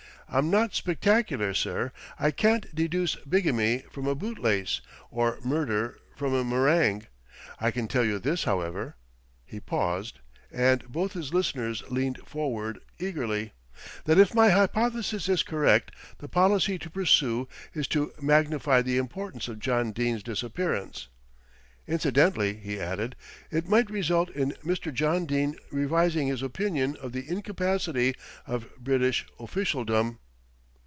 "I'm 0.33 0.49
not 0.49 0.73
spectacular, 0.73 1.53
sir. 1.53 1.91
I 2.17 2.31
can't 2.31 2.73
deduce 2.73 3.15
bigamy 3.17 3.79
from 3.91 4.07
a 4.07 4.15
bootlace, 4.15 4.79
or 5.09 5.37
murder 5.43 5.99
from 6.15 6.33
a 6.33 6.41
meringue. 6.41 7.05
I 7.59 7.69
can 7.69 7.89
tell 7.89 8.05
you 8.05 8.17
this, 8.17 8.45
however" 8.45 8.95
he 9.45 9.59
paused 9.59 10.19
and 10.49 10.87
both 10.87 11.11
his 11.11 11.33
listeners 11.33 11.83
leaned 11.89 12.19
forward 12.25 12.79
eagerly 12.97 13.51
"that 14.05 14.17
if 14.17 14.33
my 14.33 14.51
hypothesis 14.51 15.27
is 15.27 15.43
correct, 15.43 15.91
the 16.19 16.29
policy 16.29 16.79
to 16.79 16.89
pursue 16.89 17.49
is 17.73 17.85
to 17.89 18.13
magnify 18.21 18.81
the 18.81 18.97
importance 18.97 19.49
of 19.49 19.59
John 19.59 19.91
Dene's 19.91 20.23
disappearance. 20.23 21.09
Incidentally," 21.87 22.53
he 22.53 22.79
added, 22.79 23.15
"it 23.49 23.67
might 23.67 23.89
result 23.89 24.29
in 24.29 24.51
Mr. 24.63 24.93
John 24.93 25.25
Dene 25.25 25.57
revising 25.71 26.27
his 26.27 26.43
opinion 26.43 26.95
of 26.97 27.11
the 27.11 27.27
incapacity 27.27 28.13
of 28.45 28.69
British 28.77 29.25
officialdom." 29.39 30.19